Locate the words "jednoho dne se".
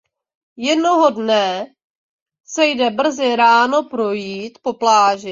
0.57-2.65